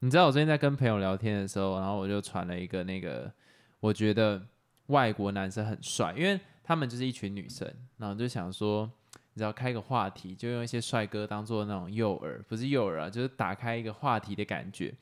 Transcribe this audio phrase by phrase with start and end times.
[0.00, 3.32] 你知道我最近在跟朋友聊天的时候，然后我就传了一个那个，
[3.80, 4.40] 我觉得
[4.88, 8.90] 外国男生很帅，因为他们就是一群女生，然后就想说，
[9.32, 14.92] 你知道开个话题，就用一些帅哥当做那种诱饵，不是诱饵啊，就是打开一个话题的感觉，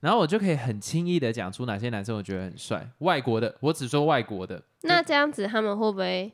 [0.00, 6.32] 然后我就可以很轻易的讲出哪些男生我觉得很帅，外国的，我只说外国的，那这样子他们会不会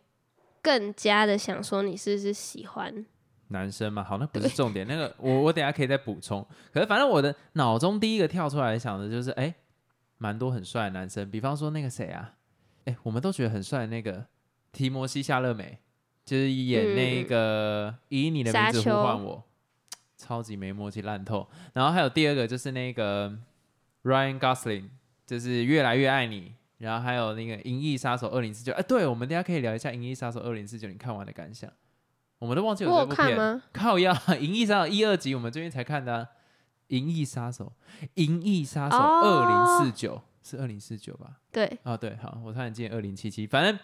[0.62, 3.04] 更加的想说你是不是喜欢？
[3.48, 4.86] 男生嘛，好，那不是重点。
[4.86, 6.46] 那个我我等下可以再补充。
[6.72, 9.54] 可是反正我的脑中第一个跳出来想的就是，哎，
[10.18, 11.30] 蛮多很帅的男生。
[11.30, 12.34] 比方说那个谁啊，
[12.84, 14.26] 哎，我们都觉得很帅的那个
[14.72, 15.78] 提摩西夏勒美，
[16.24, 19.44] 就是演那个以你的名字呼唤我，
[20.16, 21.48] 超级没默契烂透。
[21.72, 23.38] 然后还有第二个就是那个
[24.02, 24.88] Ryan Gosling，
[25.24, 26.54] 就是越来越爱你。
[26.78, 31.72] 然后还有那个银翼杀手二零四九，哎，对，我们等下可以聊一下银翼杀手二零四九，你看完的感想。
[32.38, 34.12] 我们都忘记有这部片， 靠呀！
[34.38, 36.22] 《银翼杀手》一二集我们最近才看的，
[36.88, 37.72] 《银翼杀手》
[38.14, 41.38] 《银翼杀手》二零四九是二零四九吧？
[41.50, 43.78] 对，啊对，好，我差点记二零七七，反正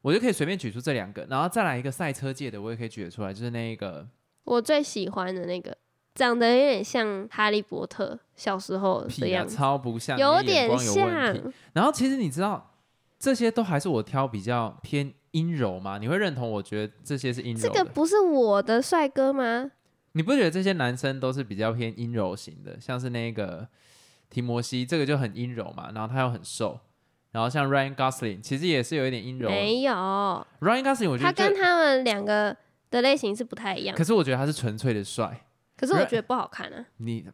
[0.00, 4.06] 我就可以随便举出这两个，然后再来一个赛车界的，我也可以举得出来，就是那个
[4.44, 5.76] 我最喜欢的那个，
[6.14, 11.52] 长得有点像哈利波特小时候的样子，超不像，有点像。
[11.72, 12.77] 然后其实你知道，
[13.18, 15.14] 这些都还是我挑比较偏。
[15.32, 15.98] 阴柔吗？
[15.98, 16.50] 你会认同？
[16.50, 17.60] 我觉得这些是阴柔。
[17.60, 19.70] 这个不是我的帅哥吗？
[20.12, 22.80] 你不觉得这些男生都是比较偏阴柔型的？
[22.80, 23.68] 像是那个
[24.30, 25.90] 提摩西，这个就很阴柔嘛。
[25.94, 26.80] 然后他又很瘦。
[27.30, 29.50] 然后像 Ryan Gosling，其实也是有一点阴柔。
[29.50, 32.56] 没有 Ryan Gosling，我觉得他跟他们两个
[32.90, 33.94] 的类型是不太一样。
[33.94, 35.46] 可是我觉得他是纯粹的帅。
[35.76, 36.86] 可是我觉得不好看啊。
[36.96, 37.26] 你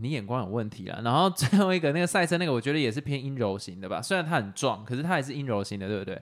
[0.00, 1.00] 你眼光有问题啊。
[1.04, 4.02] 然后最后一个那个赛车那个，我觉得也是偏阴柔型的吧。
[4.02, 6.20] 虽然他很壮，可是他也是阴柔型的，对不对？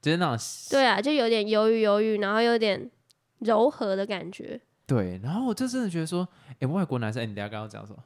[0.00, 2.90] 就是那种对啊，就有点犹豫犹豫，然后有点
[3.40, 4.60] 柔和的感觉。
[4.86, 6.26] 对，然后我就真的觉得说，
[6.60, 7.98] 哎，外国男生，哎，你等下刚刚讲什么？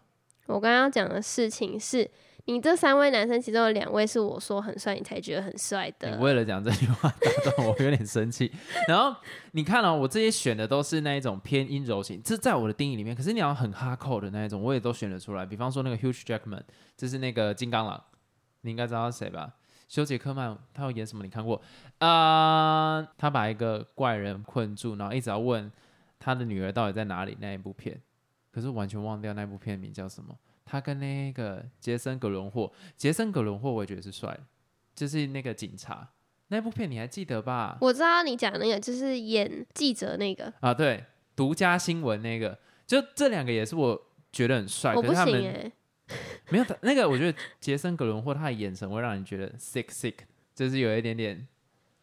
[0.46, 2.10] 我刚刚讲的事情是
[2.46, 6.16] 你这三位男生，其中有两位是我说很帅，你才觉得很帅的。
[6.16, 8.50] 你为了讲这句话 打断我，有点生气。
[8.88, 9.14] 然后
[9.52, 13.14] 你看哦，我这些选的都是那一种偏阴柔型，这在我的定义里面。
[13.14, 15.46] 可是你要很哈扣的那一种，我也都选得出来。
[15.46, 16.62] 比方说那个 Hugh Jackman，
[16.96, 18.02] 就是那个金刚狼，
[18.62, 19.54] 你应该知道是谁吧？
[19.88, 21.22] 修杰克曼他要演什么？
[21.22, 21.62] 你看过
[21.98, 23.06] 啊？
[23.16, 25.70] 他把一个怪人困住，然后一直要问
[26.18, 27.36] 他的女儿到底在哪里。
[27.40, 28.00] 那一部片，
[28.50, 30.34] 可是完全忘掉那部片名叫什么？
[30.64, 34.38] 他跟那个杰森·格伦霍，杰森·格伦霍我也觉得是帅，
[34.94, 36.08] 就是那个警察
[36.48, 37.78] 那部片你还记得吧？
[37.80, 44.94] 我知道你讲那个就是演记者那个啊，对，独家新闻那个，就这两个也是我觉得很帅。
[44.94, 45.72] 我不行哎。
[46.50, 50.14] 没有，那个我觉得杰森·格伦霍他的眼神会让你觉得 sick sick，
[50.54, 51.48] 就是有一点点。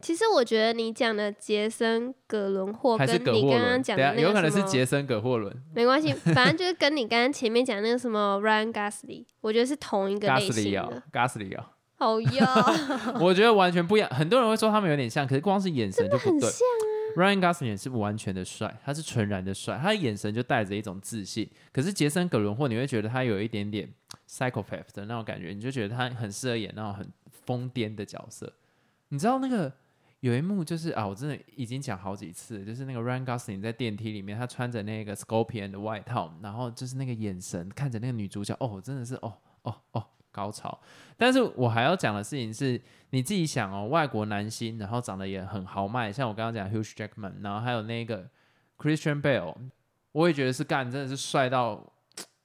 [0.00, 11.02] 其实我觉得你讲的杰森·葛伦霍还是跟你刚刚讲的有可能是杰森·葛霍伦，没关系，反正就是跟你刚刚前面讲那个什么 Ryan Gosling，我觉得是同一个类型的。
[11.12, 12.54] Gosling 啊，好呀，
[13.20, 14.08] 我觉得完全不一样。
[14.10, 16.50] 很多人会说他们有点像，可是光是眼神就不对。
[17.16, 21.50] Ryan Gosling 也是完全的帅，他是纯然的帅，他的眼神就带着一种自信。
[21.72, 23.92] 可是杰森·葛伦霍，你会觉得他有一点点
[24.28, 27.12] psychopath 的那种感觉，你就觉得他很适合演那种很
[27.44, 28.52] 疯癫的角色。
[29.08, 29.72] 你知道那个
[30.20, 40.06] 有一幕就是啊，我真的已经讲好几次，就是那个 Ryan Gosling 在电梯里面，他穿着那个 Scorpion 的外套，然后就是那个眼神看着那个女主角，哦，真的是哦哦哦。
[40.32, 40.80] 高潮，
[41.16, 42.80] 但是我还要讲的事情是，
[43.10, 48.30] 你自己想哦，外国男星，然后长得也很豪迈，像我刚刚讲 Hugh Jackman，然后还有那个
[48.78, 49.52] Christian Bale，
[50.12, 51.84] 我也觉得是干，真的是帅到，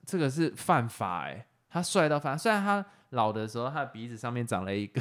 [0.03, 4.99] 这个是犯法哎，他帅到犯，虽然他老的时候他的鼻子上面长了一个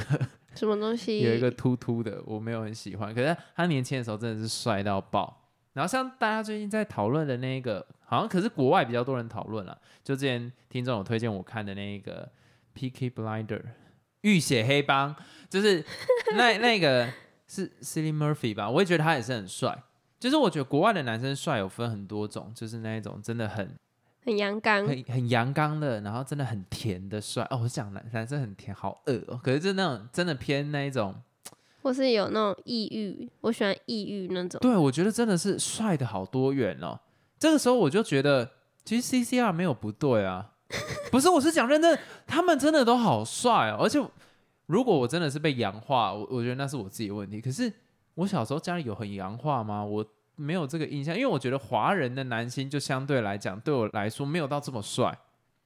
[0.55, 5.49] 什么东西，有一个突突的，我没有很喜欢，可是他年轻的时候真的是帅到爆。
[5.73, 12.29] 然后像大家最近在讨论的那一个，好像可是国外比较多人讨论了，就之前听众有推荐我看的那一个。
[12.77, 13.09] P.K.
[13.09, 13.61] Blinder，
[14.23, 15.15] 浴血黑帮，
[15.49, 15.81] 就是
[16.35, 17.09] 那那个
[17.47, 18.69] 是 Cillian Murphy 吧？
[18.69, 19.81] 我也觉得他也是很帅。
[20.19, 23.73] 就是我觉得国外的男生帅有分很多种，就是那一种真的很
[24.25, 27.45] 很阳刚、很很阳刚的，然后真的很甜的帅。
[27.51, 29.39] 哦，我讲男男生很甜，好恶哦。
[29.43, 31.13] 可是就那种真的偏那一种，
[31.83, 34.59] 或是有那种抑郁，我喜欢抑郁那种。
[34.59, 36.99] 对，我觉得真的是帅的好多元哦。
[37.37, 38.49] 这个时候我就觉得，
[38.83, 40.53] 其实 C.C.R 没有不对啊。
[41.11, 43.77] 不是，我是讲认真，他们真的都好帅哦。
[43.79, 44.03] 而且，
[44.65, 47.39] 如果我真的是被洋化，我我觉得那是我自己的问题。
[47.39, 47.71] 可是，
[48.15, 49.85] 我小时候家里有很洋化吗？
[49.85, 50.03] 我
[50.35, 55.17] 没有这个印象，因为我觉得华人的男星就相对来讲，对我来说没有到这么帅。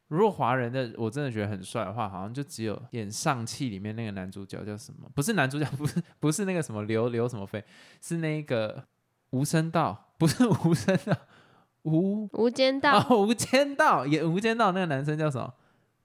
[0.08, 5.10] 如果华人的我真的觉得很帅的话，好像就只有演《上气》里面那个男主角叫什么？
[5.14, 7.64] 不是男主角，不是不是那个什么刘刘什么飞，
[8.02, 8.84] 是那个
[9.30, 11.16] 无声道，不是无声道。
[11.84, 15.54] 无无间道，无间道演无间道那个男生叫什么？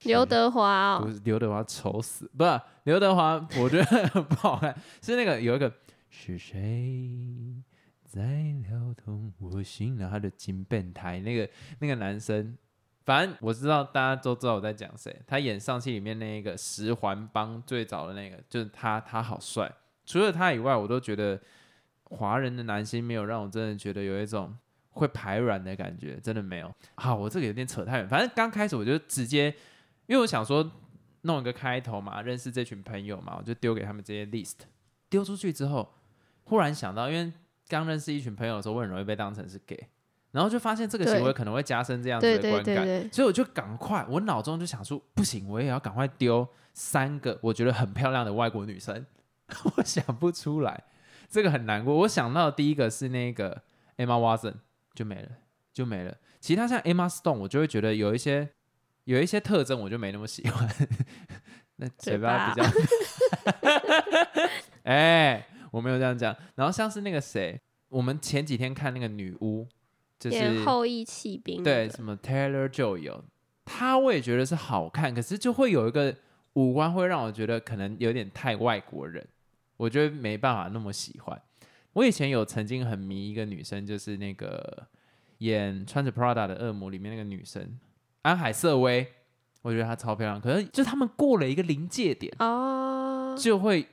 [0.03, 5.71] 刘德华哦，不是刘德华丑死，不是刘德华，我觉得不好看，是那个有一个
[6.09, 7.61] 是谁
[8.15, 8.23] 在
[8.69, 12.57] 撩动我心，然后他的金变态那个那个男生，
[13.03, 19.71] 反正我知道大家都知道我在讲谁，他演上戏里面那个十环帮最早的那个，就是他，他好帅，
[20.05, 21.39] 除了他以外，我都觉得
[22.05, 24.55] 华人的男星没有让我真的觉得有一种。
[24.97, 26.73] 会排卵的感觉，真的没有。
[26.95, 28.07] 好，我这个有点扯太远。
[28.07, 29.53] 反正刚开始我就直接，
[30.05, 30.71] 因为我想说
[31.23, 34.59] 弄一个开头嘛，认识这群朋友嘛，我就丢给他们这些 list。
[35.09, 35.93] 丢出去之后，
[36.45, 37.33] 忽然想到，因为
[37.67, 39.87] 刚认识一群朋友的时候，我很容易被当成是 gay，
[40.31, 49.05] 然后就发现这个行为可能会加深这样子的观感，所以我就赶快，我脑中就想说，不行，我也要赶快丢三个我觉得很漂亮的外国女生。
[49.63, 50.83] 我想不出来，
[51.29, 51.95] 这个很难过。
[51.95, 53.63] 我想到第一个是那个
[53.97, 54.55] Emma Watson。
[54.95, 55.29] 就没了，
[55.73, 56.15] 就没了。
[56.39, 58.47] 其他像 Emma Stone，我就会觉得有一些
[59.03, 60.69] 有一些特征，我就没那么喜欢。
[61.75, 62.65] 那嘴巴比较，
[64.83, 65.45] 哎，
[65.75, 66.33] 我没有这样讲。
[66.55, 69.67] 然后像是那个谁，我们前几天看那个女巫，
[70.17, 73.21] 就是后羿弃兵，对，什么 Taylor 就有，
[73.65, 76.15] 他我也觉得是好看，可是就会有一个
[76.53, 79.27] 五官会让我觉得可能有点太外国人，
[79.75, 81.41] 我觉得没办法那么喜欢。
[81.91, 84.87] 我以前有曾经很迷一个女生，就是那个
[85.39, 87.77] 演穿着 Prada 的恶魔里面那个女生
[88.21, 89.07] 安海瑟薇，
[89.61, 90.39] 我觉得她超漂亮。
[90.39, 93.87] 可是就他们过了一个临界点哦，就会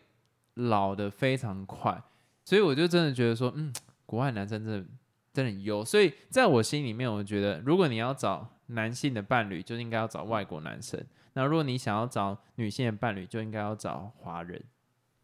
[0.55, 2.03] 老的非常快，
[2.45, 3.73] 所以我就真的觉得说，嗯，
[4.07, 4.87] 国外男生真的
[5.33, 5.85] 真的很优。
[5.85, 11.01] 所以在我心里面，我觉得如果你要找男性的伴侣，就应该要找外国男生；
[11.35, 14.63] 那如果你想要找女性的伴侣，就应该要找华人。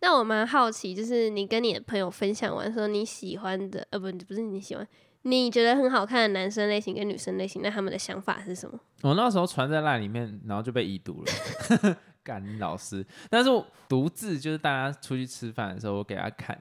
[0.01, 4.87] 那我蛮好奇，就是你跟你的朋友分享完说你喜欢的，呃，不，不是你喜欢，
[5.23, 8.79] 你觉得很好看的男生类型跟女生类型，那他们的想法是什么？
[9.03, 11.97] 我那时候传在那里面，然后就被已读了，
[12.29, 13.05] 干老师。
[13.31, 13.51] 但是
[13.89, 16.61] 独自就是大家出去吃饭的时候，我给他看，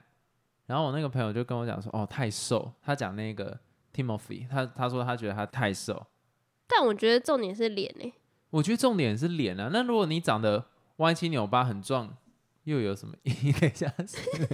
[0.66, 2.72] 然后我那个朋友就跟我讲说，哦，太瘦。
[2.82, 3.60] 他讲那个
[3.94, 6.08] Timothy，他他说他觉得他太瘦。
[6.68, 8.14] 但我觉得重点是脸诶。
[8.52, 9.70] 我觉得重点是脸啊。
[9.74, 10.66] 那如果你长得
[10.98, 12.16] 歪七扭八，很壮。
[12.68, 13.52] 又有什么意义？
[13.62, 13.90] 等一下，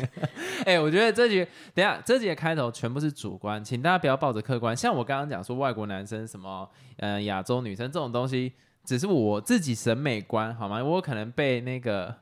[0.68, 1.44] 哎，我觉得这节
[1.74, 4.78] 等下这集的开头全部是主观，请大家不要抱着客观。
[4.78, 10.84] 像我刚刚讲说外国男生什么，嗯，亚洲女生这种东西，只是我自己审美观，好吗？
[10.84, 12.16] 我可能被那个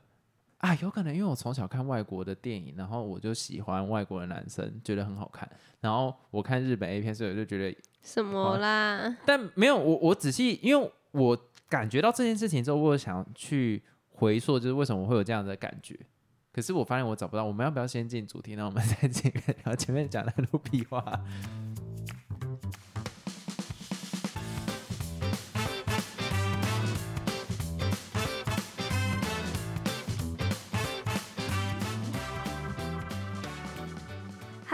[0.58, 5.48] 啊，有可能因为我从小看外国的电影，然后我就喜欢外国的男生，觉得很好看。
[5.80, 9.16] 然后我看日本 A 片，所以我就觉得什么啦？
[9.26, 11.38] 但没有，我我仔细，因为我
[11.68, 13.82] 感觉到这件事情之后，我想去。
[14.14, 15.98] 回溯就是为什么会有这样的感觉，
[16.52, 17.42] 可是我发现我找不到。
[17.44, 18.54] 我们要不要先进主题？
[18.54, 19.32] 那我们再进，
[19.64, 21.02] 然后前面讲太多屁话。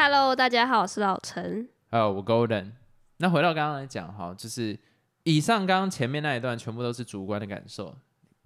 [0.01, 1.69] Hello，大家好，我是老陈。
[1.91, 2.71] 有我 Golden。
[3.17, 4.79] 那回到刚刚来讲哈，就是
[5.25, 7.93] 以上刚刚前面那一段全部都是主观的感受。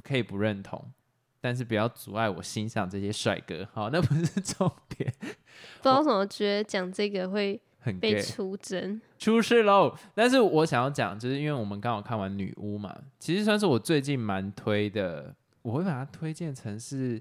[0.03, 0.83] 可以不认同，
[1.43, 3.69] 但是不要阻碍我欣赏这些帅哥。
[3.75, 5.13] 好，那不是重点。
[5.21, 9.95] 不知道怎么觉得讲这个会很被出征出事喽。
[10.15, 15.35] 但是我想要讲，就是因为我们刚好看完女巫嘛，其实算是我最近蛮推的。
[15.61, 17.21] 我会把它推荐成是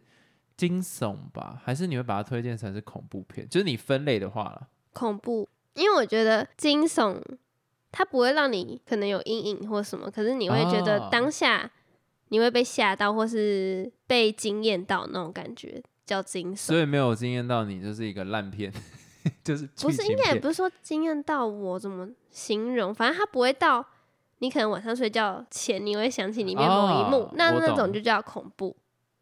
[0.67, 3.47] 惊悚吧，还是你会把它推荐成是恐怖片？
[3.49, 4.67] 就是你分类的话了。
[4.93, 7.19] 恐怖，因为我觉得惊悚
[7.91, 11.71] 它不会让你可能有阴影或什么，可是你会觉得当下。
[12.33, 16.57] 你会被吓到，或是被惊艳到那种感觉，叫惊悚。
[16.57, 18.71] 所以没有惊艳到你，就是一个烂片，
[19.43, 22.95] 就是不是应该也不是说惊艳到我，怎么形容？
[22.95, 23.85] 反正它不会到
[24.37, 28.73] 你可能晚上睡觉前你会想起里面某一幕，那那种就叫恐怖。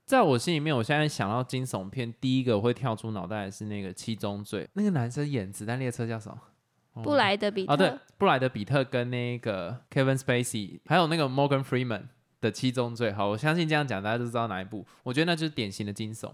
[0.10, 7.04] 在我心里面，我现在想到惊悚片，第一个会跳出脑袋的是那个《七宗罪》，那个男生演子弹列车叫什么？
[7.04, 7.74] 布莱德比特。
[7.74, 12.06] 哦，对，布莱德比特跟那个 Kevin Spacey，还有那个 Morgan Freeman。
[12.42, 14.84] 的七宗罪，好，我相信这样讲大家都知道哪一部。
[15.04, 16.32] 我觉得那就是典型的惊悚。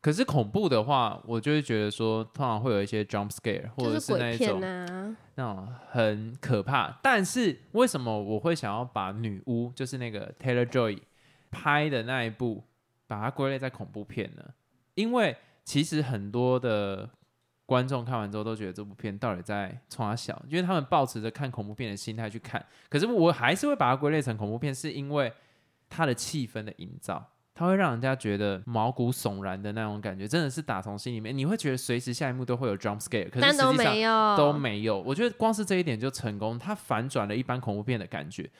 [0.00, 4.58] 可是恐怖的话，我就会觉得说，通常会有一些 jump scare，或者是那一种
[5.34, 6.98] 那种很可怕。
[7.02, 10.98] 但是为什么我会想要把女巫，就是那个 Taylor Joy
[11.50, 12.64] 拍的那一部，
[13.12, 14.42] 把它归类在恐怖片呢？
[14.94, 17.08] 因为其实很多的。
[17.64, 22.62] 观众看完之后都觉得这部片到底在冲他笑，因为他们抱持着看恐怖片的心态去看。
[22.90, 25.32] 可是我还是会把它归类成恐怖片，是因为
[25.88, 31.34] 它的气氛的营造，它会让人家觉得毛骨悚然的那种感觉，真的是打从心里面。
[31.34, 35.00] 你会觉得随时下一幕都会有 jump scare，可是实际上都没有。
[35.00, 38.50] 我觉得光是这一点就成功，它反转了一般恐怖片的感觉。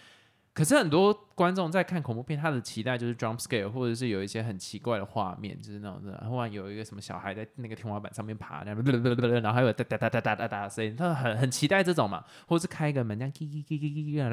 [0.54, 14.30] 可是很多观众在看恐怖片，他的期待就是 jump scare，或者是有一些很奇怪的画面，就是那种的，忽然有一个什么小孩在那个天花板上面爬，然后然后还有哒哒哒哒哒哒哒声音，他很很期待这种嘛，或者是开一个门这样，叽叽叽叽叽然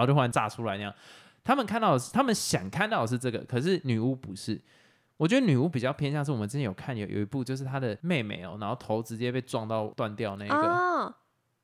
[0.00, 0.94] 后就忽然炸出来那样。
[1.44, 4.60] 他们看到的是，他们想看到的是这个，可是女巫不是。
[5.18, 11.14] 我觉得女巫比较偏向是我们之前有看有有一部，就是她的妹妹哦，然后头直接被撞到断掉那个，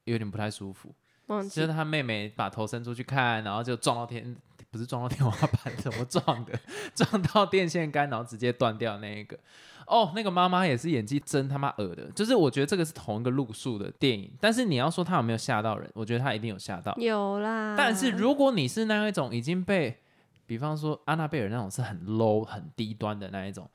[0.04, 0.94] 有点不太舒服。
[1.26, 4.36] 就是他妹妹把头伸出去看，然后就撞到天，
[4.70, 6.52] 不是撞到天花板， 怎么撞的？
[6.94, 9.38] 撞到电线杆，然后直接断掉那一个。
[9.86, 12.10] 哦，那个妈妈也是演技真他妈恶的。
[12.12, 16.94] 就是我觉得这个是同一个路数的电影，但是你要说他有没有吓到人，我觉得他一定有吓到。
[16.96, 17.74] 有啦。
[17.76, 19.98] 但是如果你是那一种已经被，
[20.46, 23.68] 比方说安娜贝尔那种是很 low 很低端的那一种，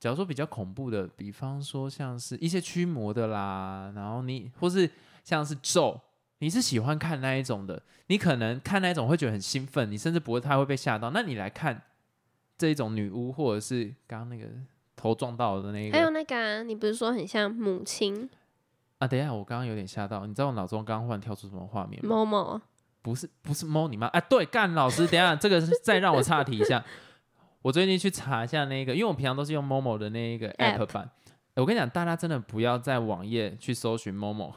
[0.00, 4.90] 假如说比较恐怖的，比方说像是一些驱魔的啦，然后你或是
[5.22, 6.00] 像是咒。
[6.38, 11.10] 你是喜欢看那一种的，你可能看那一种会觉得很兴奋，你甚至不会太会被吓到。
[11.10, 11.82] 那你来看
[12.58, 14.48] 这一种女巫，或者是刚刚那个
[14.96, 18.28] 头撞到的那个，还有那个，你不是说很像母亲
[18.98, 19.06] 啊？
[19.06, 22.14] 等一下，我刚刚有点吓到，你知道我脑中刚刚忽然跳出什么画面吗？
[22.14, 22.60] 某某
[23.00, 24.06] 不是不是猫你妈？
[24.08, 26.84] 哎，对，干老师，等下这个再让我岔题一下，
[27.62, 31.10] 我最近去查一下那个，因为我平常都是用 Momo 的那一个 app 版。
[31.56, 34.54] 我跟你讲，大家真的不要在网页去搜寻某某。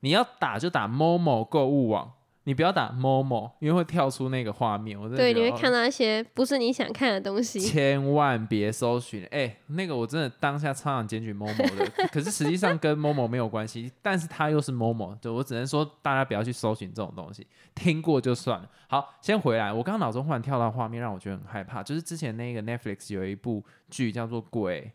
[0.00, 2.12] 你要打就打 Momo 购物网，
[2.44, 4.98] 你不要打 Momo，因为会跳出那个画面。
[4.98, 7.60] 我对，你会看到一些不是你想看的东西。
[7.60, 18.68] 千万别搜寻，哎，那个我真的当下超想检举 Momo 的， 可是实际上跟 Momo 没有关系，但是它又是 Momo，就我只能说大家不要去搜寻这种东西，听过就算了。
[18.88, 24.90] 好，先回来，我刚刚脑中忽然跳到画面，让我觉得很害怕，就是之前那个 Netflix 有一部剧叫做《鬼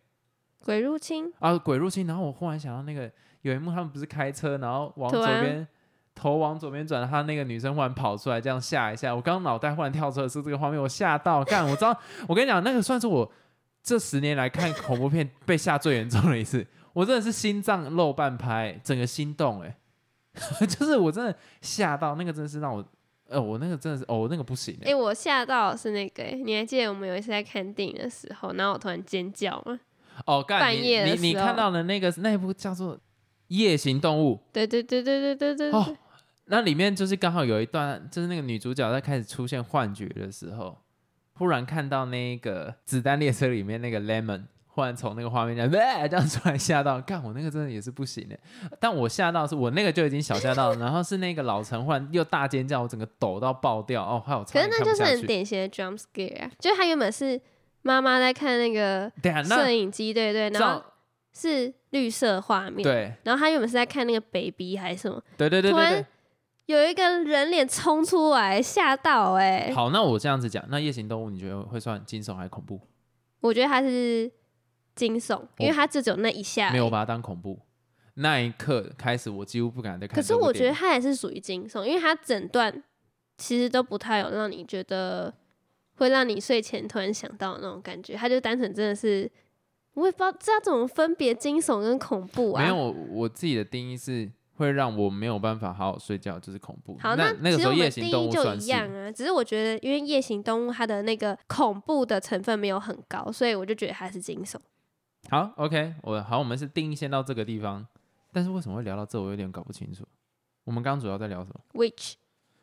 [0.65, 3.09] 鬼入侵》啊，鬼入侵，然后我忽然想到那个。
[3.41, 5.67] 有一幕，他们不是开车，然后往左边
[6.15, 9.15] 头往左边转，他那个女生忽然跑出来，这样吓一下。
[9.15, 11.43] 我刚刚脑袋忽然跳出的是这个画面，我吓到。
[11.43, 11.95] 干，我知道，
[12.27, 13.31] 我跟你讲，那个算是我
[13.83, 16.65] 这十年来看恐怖片被吓最严重的一次。
[16.93, 19.77] 我真的是心脏漏半拍，整个心动，哎，
[20.65, 22.83] 就是我真的吓到，那个真的是让我，
[23.27, 24.75] 呃，我那个真的是，哦，那个不行。
[24.83, 29.79] 哎，我吓到是那个，你还记得我们有一次在看电影的时候，然后我突然尖叫吗？
[30.25, 32.99] 哦，半夜你你看到的那个那部叫做。
[33.49, 35.71] 夜行动物，对对对对对对对。
[35.71, 35.95] 哦，
[36.45, 40.75] 那里面就是刚好有一段，就是那个女主角在开始出现幻觉的时候，
[41.33, 48.35] 忽然看到那个子弹列车里面那个 Lemon，忽然从那个画面这样这样出来吓到，干我那个真的也是不行的。
[48.79, 57.39] 但我吓到是我那个就已经小吓到，然后是那个老陈忽然又大尖叫，我整个抖到爆掉哦，还有可是那就是很典型的 jump scare 啊，就是他原本是
[57.85, 59.09] 妈妈在看那个
[59.45, 60.83] 摄影机，对对，然后。
[61.37, 63.13] 是绿色画面，对。
[63.23, 65.71] 然后他原本是在看那个 baby 还是什么，对对对对。
[65.71, 66.07] 突然
[66.67, 69.69] 有一个人脸冲出来，吓到哎。
[69.75, 72.79] 好，那我这样子讲，那夜行动物你觉得会算惊悚还是恐怖？
[73.41, 74.31] 我觉得它是
[74.95, 77.59] 惊悚，因为它只有那一下，没有把它当恐怖。
[78.13, 80.15] 那一刻开始，我几乎不敢再看。
[80.15, 82.81] 可是我觉得它也是属于惊悚，因为它整段
[83.37, 85.33] 其实都不太有让你觉得
[85.95, 89.31] 会让你睡前突然想到那种感觉，它就单纯真的是。
[89.93, 92.61] 我也不知道这要怎么分别惊悚跟恐怖啊？
[92.61, 92.75] 没有，
[93.11, 96.97] 我自己的定义是会让我没有办法好好睡觉，就是恐怖。
[96.99, 99.09] 好，那那个时候夜行动物就一样啊。
[99.09, 104.57] 只是我觉得，因为夜行动物它的那个恐怖的成分没有很高，所以我就觉得它是惊悚。
[105.29, 107.87] 好，OK，我好，我们是定义先到这个地方。
[108.33, 110.03] 但是为什么会聊到这，我有点搞不清楚。
[110.65, 112.15] 我们刚刚主要在聊什么？Which？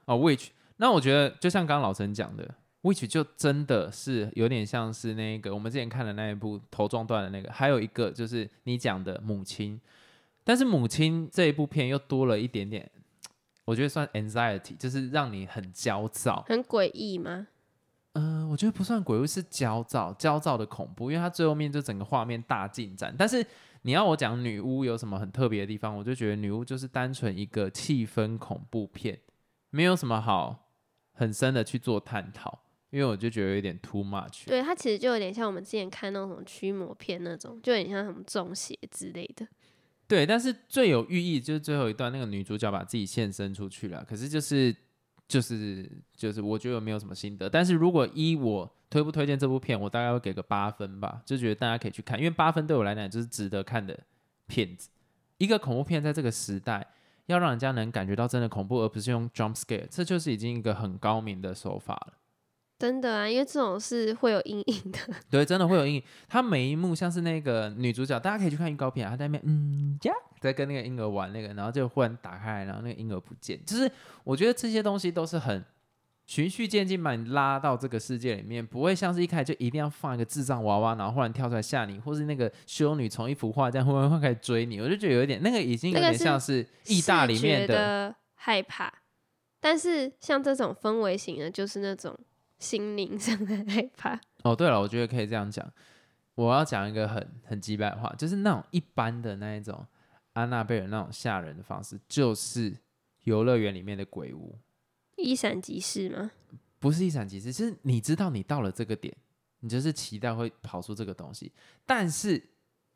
[0.05, 0.49] 哦，Which？
[0.77, 2.57] 那我觉得就像刚刚老陈讲的。
[2.83, 9.81] Which 就真的是有点像是那个我们之前看的那一部头撞断的那个，还有一个就是你讲的母亲，
[10.45, 12.91] 但是母亲这一部片又多了一点点，
[13.65, 17.47] 我觉得算 anxiety，就是让你很焦躁，很诡异吗？
[18.15, 23.15] 嗯，我觉得不算诡异，是焦躁，焦躁的恐怖，因为它最后面就整个画面大进展。
[23.17, 23.47] 但是
[23.83, 29.19] 你要我讲女巫有什么很特别的地方，我就觉得女巫就是单纯一个气氛恐怖片，
[29.71, 30.69] 没有什么好
[31.13, 32.62] 很深的去做探讨。
[32.93, 39.49] 因为我就觉得有点 too much，对它其实就有点像我们之前看那种驱魔片那种，就有点像什么中邪之类的。
[40.07, 44.05] 对，但是最有寓意就是最后一段那个女主角把自己献身出去了。
[44.07, 44.77] 可是就是
[45.27, 47.49] 就是就是，我觉得没有什么心得。
[47.49, 53.99] 但是如果依我推不推荐这部片，我大概会给个八分吧，就觉得大家可以去看，因为八分对我来讲就是值得看的
[54.47, 54.91] 片子。
[55.39, 56.87] 一个恐怖片在这个时代
[57.25, 62.19] 要让人家能感觉到真的恐怖，而不是用 jump scare，这就是已经一个很高明的手法了。
[62.83, 64.99] 真的啊，因为这种是会有阴影的。
[65.31, 66.03] 对，真的会有阴影。
[66.29, 73.57] 他每一幕像是那个女主角，大家可以去看预告片啊，她在那边嗯呀，在跟那个婴儿玩那个，然后就忽然打开，然后那个婴儿不见。
[73.65, 73.89] 就是
[74.25, 75.65] 我觉得这些东西都是很
[76.27, 88.93] 循序渐进把你拉到这个世界里面，不会像是一开始就一定要放一个智障娃娃，然后忽然跳出来吓你，或是那个修女从一幅画这样忽然会开始追你，我就觉得有一点那个已经有点像是意大里面的害怕。
[89.61, 92.19] 但是像这种氛围型的，就是那种
[92.63, 94.19] 心灵上的害怕。
[94.45, 95.69] 哦，对了，我觉得可以这样讲。
[96.37, 99.85] 我要讲一个很很鸡白话，就是那种一般的那一种
[100.33, 102.75] 安娜贝尔那种吓人的方式，就是
[103.25, 104.57] 游乐园里面的鬼屋，
[105.17, 106.31] 一闪即逝吗？
[106.79, 109.15] 不是一闪即逝，就是你知道你到了这个点，
[109.61, 111.53] 你就是期待会跑出这个东西。
[111.85, 112.43] 但是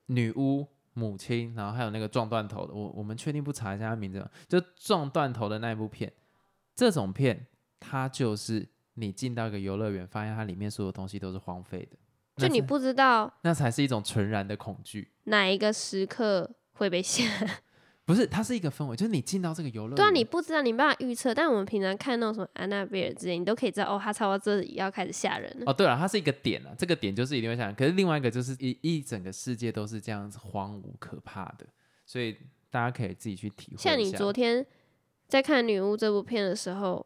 [0.07, 4.31] 女巫母亲，然后还有那个撞断头的，我我们确定不查一下他名字吗？
[4.49, 6.11] 就撞断头的那一部片。
[6.75, 7.47] 这种片，
[7.79, 8.67] 它就是
[8.97, 11.97] 你进到一个游乐园，发现它里面所有东西都是荒废的，
[12.37, 15.13] 就你不知道，那才是一种纯然的恐惧。
[15.25, 17.25] 哪一个时刻会被吓？
[18.07, 21.35] 不是，它是一个氛围，就是你进到这个游乐园，对啊，你不知道，你没办法预测。
[21.35, 25.65] 但我们平常看那种什么安娜贝尔之类，你都可以知道，哦，它差不多这里要开始吓人了。
[25.67, 27.75] 哦，对了，它是一个点啊，这个点就是一定会吓人。
[27.75, 31.67] 可是另外一个就是一一整个世界都是这样子荒芜可怕的，
[32.07, 32.37] 所以
[32.71, 33.77] 大家可以自己去体会。
[33.77, 34.65] 像你昨天。
[35.29, 37.05] 在看《女巫》这部片的时候，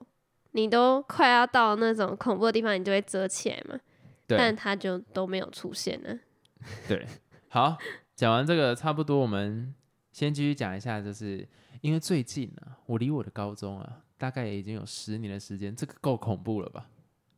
[0.52, 3.78] 你都快要到那种恐怖的地方，你就会遮起来嘛。
[4.26, 6.20] 对但它就都没有出现呢。
[6.88, 7.06] 对，
[7.48, 7.76] 好，
[8.14, 9.74] 讲完这个差不多，我们
[10.12, 11.46] 先继续讲一下，就是
[11.80, 16.86] 因为最近呢，我离我的高中啊，大概已经有十年的时间，这个够恐怖了吧？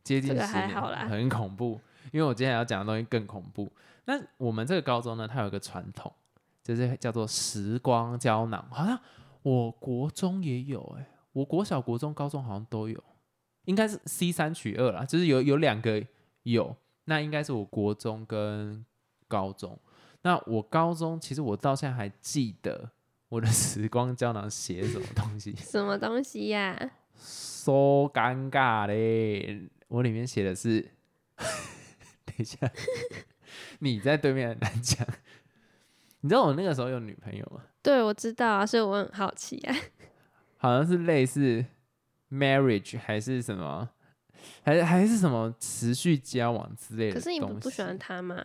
[0.02, 1.80] 接近十年，很恐怖。
[2.12, 3.70] 因为我接下来要讲的东西更恐怖。
[4.04, 6.12] 那我们这个高中呢，它有一个传统，
[6.62, 8.98] 就是叫做时光胶囊，好像。
[9.44, 13.02] 我国中也有哎，我国小、国中、高中好像都有，
[13.64, 16.04] 应该是 C 三取二啦，就是有有两个
[16.42, 18.84] 有，那应该是我国中跟
[19.28, 19.78] 高中。
[20.22, 22.90] 那我高中其实我到现在还记得
[23.28, 25.54] 我的 时光胶囊写什么东西？
[25.56, 26.78] 什么东西呀
[27.16, 29.68] ？so 尴尬嘞！
[29.88, 30.80] 我里面写的是，
[32.24, 32.70] 等一下，
[33.80, 35.06] 你在对面难讲。
[36.20, 37.62] 你知道我那个时候有女朋友吗？
[37.82, 39.74] 对，我知道啊，所以我很好奇啊。
[40.62, 41.64] 好像是类似
[42.30, 43.90] marriage 还是什么，
[44.62, 47.14] 还还是什么持续交往之类的。
[47.14, 48.40] 可是你不不喜欢他吗？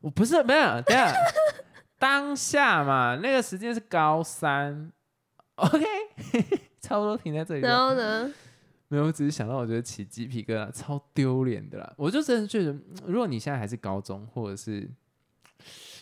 [0.00, 1.12] 我不是没有，等下
[1.98, 4.90] 当下嘛，那个时间是高三
[5.56, 5.84] ，OK，
[6.80, 7.60] 差不多停在这里。
[7.60, 8.32] 然后呢？
[8.88, 11.92] 没有，我只是想到我觉得起鸡皮疙瘩，超丢脸的啦。
[11.98, 12.74] 我就真的觉得，
[13.06, 14.90] 如果你现在还是高中，或者是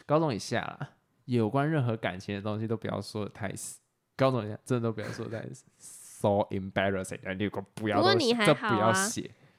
[0.07, 0.91] 高中以下啦。
[1.25, 3.81] 有关任何感情的东西都不要说的太死，
[4.21, 8.95] 高中真的都不要说太死，so embarrassing，你如果不要，不过你还好啊，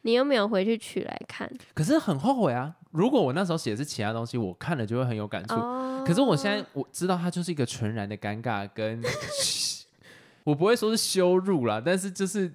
[0.03, 2.75] 你又没有回去取来看，可是很后悔啊。
[2.91, 5.55] 如果我那时候写的是其他东西，我看了就会很有感触。
[6.05, 9.01] 可是我现在我知道它就是一个纯然的尴尬，跟
[10.45, 12.51] 我不会说是羞辱啦，但是就是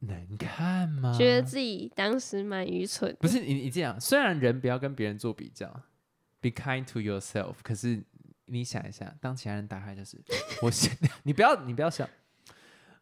[0.00, 1.14] 能看吗？
[1.16, 3.16] 觉得自己当时蛮愚蠢。
[3.20, 5.68] 不是你你这样，虽然人不要跟别人做比较
[6.40, 8.02] ，be kind to yourself，可是。
[8.48, 10.18] 你想一下，当其他人打开就是
[10.62, 12.08] 我先，你不要你不要想，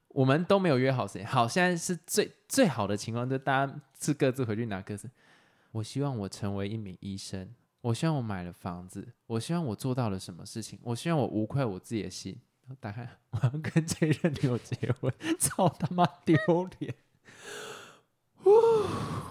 [0.09, 1.26] 我们都没有约好时间。
[1.26, 5.09] 好，现在是最最好的情况，就大家是各自回去拿各自。
[5.72, 12.38] 我希望我成为一名医生，我希望我买了房子，我希望我做到了什么事情，我希望我无愧我自己的心。
[12.80, 16.37] 打开，我要跟这任女友结婚， 操他妈丢
[16.80, 16.94] 脸！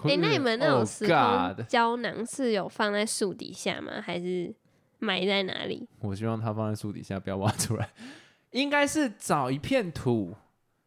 [0.04, 4.00] 哎，那你们那种时空胶囊是有放在树底下吗？
[4.00, 4.54] 还是？
[4.98, 5.88] 埋在哪里？
[6.00, 7.90] 我希望它放在树底下，不要挖出来。
[8.52, 10.34] 应该是找一片土，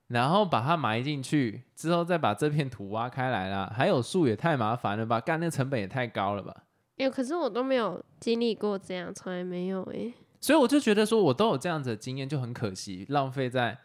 [0.07, 3.71] 然后把它埋进去，之后再把这片土挖开来啦。
[3.75, 6.63] 还有树也太麻烦了吧，干那成本也太高了吧？
[6.97, 10.11] 哎，可是我都没有经历过这样，从来没有哎。
[10.41, 13.77] 所以我就觉得说，我都有这样子的经验，就很可惜，浪费在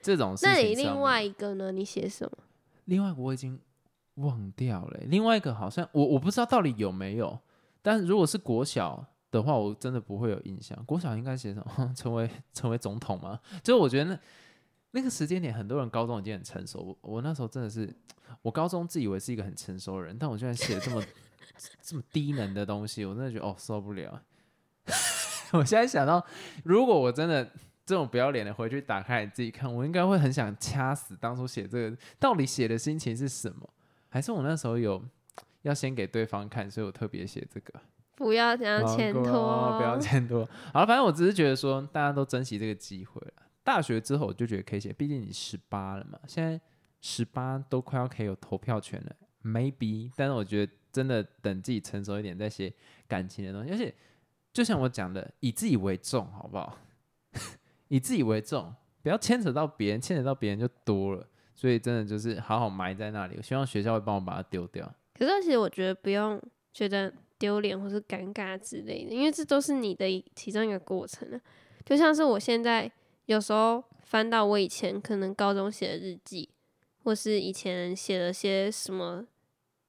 [0.00, 0.44] 这种事。
[0.48, 1.70] 那你另外一个呢？
[1.70, 2.38] 你写什么？
[2.86, 3.60] 另外我已经
[4.14, 5.00] 忘掉了。
[5.04, 7.38] 另外一个好像我我不知道到底有没有，
[7.80, 9.06] 但如果是国小。
[9.34, 10.82] 的话，我真的不会有印象。
[10.84, 11.92] 国小应该写什么？
[11.96, 13.38] 成为成为总统吗？
[13.62, 14.18] 就是我觉得那
[14.92, 16.80] 那个时间点，很多人高中已经很成熟。
[16.80, 17.92] 我我那时候真的是，
[18.42, 21.02] 我高中自以为是一个很成熟的人，但我居然写这么
[21.82, 24.22] 这么低能的东西，我真的觉得哦受不了。
[25.52, 26.24] 我现在想到，
[26.64, 27.44] 如果我真的
[27.84, 33.68] 这种不要脸的回去打开你自己看，我应该会很想掐死当初写这个到底写的心情是什么？
[34.08, 35.02] 还是我那时候有
[35.62, 37.80] 要先给对方看，所以我特别写这个。
[38.14, 40.44] 不要这样牵拖，不要牵拖。
[40.72, 43.42] 好，反正我只是觉得说，大家都珍惜这个机会了。
[43.62, 46.60] 大学之后我就觉得可以写，毕竟你十八了嘛，现在
[47.00, 50.10] 十八都快要可以有投票权了，maybe。
[50.16, 52.72] 但是我觉得真的等自己成熟一点再写
[53.08, 53.94] 感情的东西，而且
[54.52, 56.78] 就像我讲的，以自己为重，好不好？
[57.88, 61.26] 以自己为重，不要牵扯到别人，牵扯到别人就多了。
[61.54, 63.34] 所以真的就是好好埋在那里。
[63.36, 64.92] 我希望学校会帮我把它丢掉。
[65.16, 66.40] 可是其实我觉得不用
[66.72, 67.12] 觉得
[67.44, 71.38] 丢脸或是尴尬之类的，因为这都是你的其中一个过程啊。
[71.84, 72.90] 就像是我现在
[73.26, 76.48] 有时候翻到我以前可能高中写的日记，
[77.02, 79.22] 或是以前写了些什么，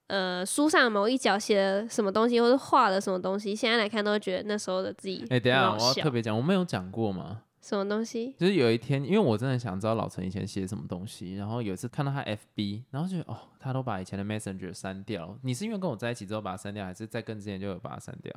[0.08, 5.26] 呃，书上某一角写了什么东西，或是画了什么东西，现在来看都会觉得那时候的自己。
[5.30, 7.44] 哎，等下我要特别讲，我没有讲过吗？
[7.66, 8.32] 什么东西？
[8.38, 15.36] 就是有一天，因为我真的想知道老陈以前写什么东西，然后有一次看到他 FB，然后就哦，他都把以前的 Messenger 删掉。
[15.42, 18.32] 你是因为跟我在一起之后把它删掉，还是在跟之前就有把它删掉？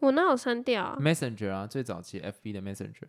[0.00, 3.08] 我哪有删掉啊？Messenger 啊，最早期 FB 的 Messenger。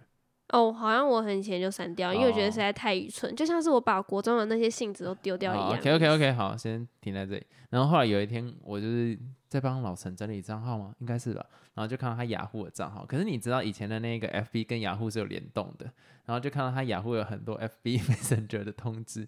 [0.54, 5.78] 哦，好像我很以前就删掉，因为我觉得实在太愚蠢，就像是我把国中的那些信纸都丢掉一样。
[5.78, 7.46] OK OK OK，好，先停在这里。
[7.70, 10.96] 然后后来有一天，我就是在帮老陈整理账号吗？
[11.00, 11.46] 应该是吧。
[11.74, 15.86] 然后就看到他雅虎的账号，可是你知道以前的那个 FB 跟雅虎是有联动的，
[16.26, 19.28] 然后就看到他雅虎有很多 FB Messenger 的通知。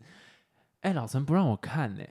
[0.81, 2.03] 哎，老陈不让我看呢，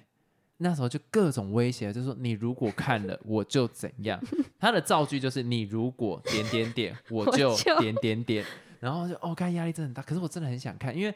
[0.58, 4.20] 那时候就各种威胁，就说你如果看了我就怎样。
[4.58, 8.44] 他的造句就是你如果点点点我就点点点。
[8.80, 11.14] 然后就哦，看压力真的很大，可是我真的很想看，因为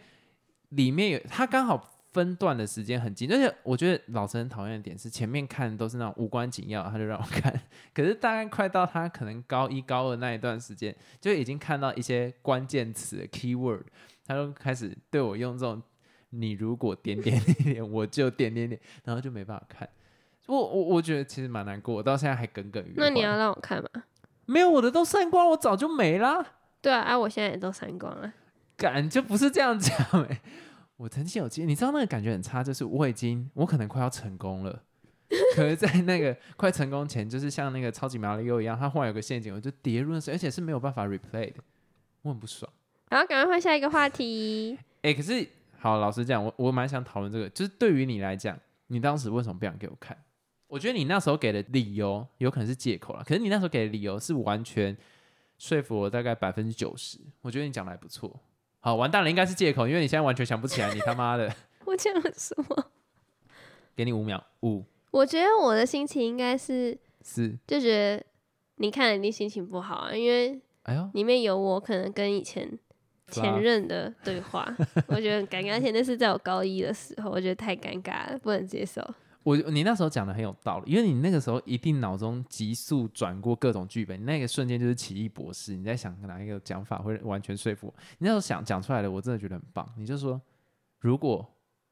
[0.69, 7.53] 里面有他刚好分段的时间很近，而且我觉得老陈很讨厌的点是前面看都是那种无关紧要，他就让我看，
[7.93, 13.83] 可是大概快到他可能高一高二那一段时间，就已经看到一些关键词 keyword，
[14.27, 15.83] 他就开始对我用这种
[16.31, 19.89] 你如果点点点我就点点点，然后就没办法看，
[20.47, 22.95] 我我我觉得其实蛮难过，我到现在还耿耿于怀。
[22.97, 23.89] 那你要让我看吗？
[24.47, 26.47] 没有，我的都删光，我早就没了。
[26.81, 28.33] 对啊，啊，我现在也都删光了。
[28.77, 29.97] 感就不是这样讲
[30.29, 30.41] 哎，
[30.97, 34.83] 我曾经有经你知道那个感觉很差，就是我已经我可能快要成功了，
[35.57, 41.57] 可是在那个快成功前，就是像那个超级马里奥一样，它忽然有个陷阱，我就跌入了而且是没有办法 replay 的，
[42.23, 42.71] 我很不爽。
[43.11, 44.79] 然后，赶快换下一个话题。
[45.03, 45.47] 哎，可是
[45.79, 50.17] 好，老实讲，我我蛮想讨论这个，就是对于你来讲，你当时为什么不想给我看？
[50.69, 54.97] 我觉得你那时候给的理由有可能是借口了，可是你那时候给的理由是完全。
[55.57, 58.41] 说服我大概百分之九十，我觉得你讲的还不错。
[58.85, 61.51] 好，完蛋了，应该是借口，因为你现在完全想不起来，你他妈的！
[61.87, 62.91] 我讲了什么？
[63.97, 64.85] 给你五秒，五。
[65.11, 66.95] 我觉得我的心情应该是
[67.25, 68.23] 是，就觉得
[68.75, 72.79] 你看了一定心情不好啊，因为哎呦，里面有我可能跟以前
[73.29, 74.71] 前任的对话，
[75.09, 79.01] 我觉得很尴尬，而且那是在我高一的时候，我觉得太尴尬了，不能接受。
[79.45, 89.87] 我你那时候讲的很有道理，因为你那个时候一定脑中急速转过各种剧本，那个瞬间就是奇异博士，你在想哪一个讲法会完全说服我你那时候想讲出来的，我真的觉得很棒。
[89.99, 90.41] 你就说，
[90.99, 91.47] 如果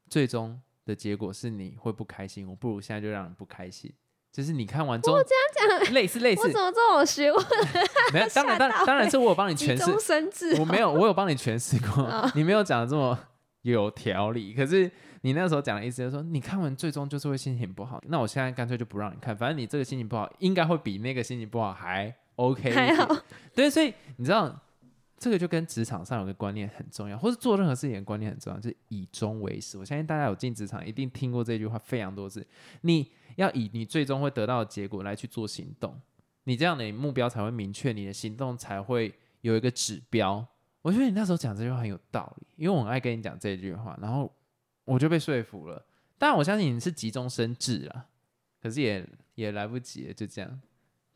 [0.09, 3.93] 最终的结果是你会不开心，我不如现在就让你不开心。
[4.31, 5.35] 就是你看完之后，我这
[5.69, 7.45] 样讲，类似类 似，我怎么这么学问？
[8.11, 13.15] 没有，当然当然当然是我有帮你诠释，我没有，我有帮你诠释过， 你没有讲的这么
[13.61, 14.91] 有条理，可是。
[15.25, 17.97] 你那时候讲的意思就是说，你看完最终就是会心情不好。
[18.09, 22.69] 那我现在干脆就不让你看，反正你这个心情不好，应该会比那个心情不好还 OK。
[22.69, 23.07] 还好。
[23.55, 24.53] 对，所以你知道，
[25.17, 29.77] 这个就跟职场上有个观念很重要，或是做任何事情的观念很重要，就是以终为始。
[29.77, 32.45] 我相信大家有进职场，一定听过这句话非常多次。
[32.81, 35.97] 你要以你最终会得到的结果来去做行动，
[36.43, 40.45] 你这样的目标才会明确，你的行动才会有一个指标。
[40.81, 44.29] 我觉得你那时候讲这句话很有道理，因为我很爱跟你讲这句话，然后。
[44.85, 45.85] 我就被说服了，
[46.17, 48.07] 当然我相信你是急中生智啊，
[48.61, 50.61] 可是也也来不及了，就这样。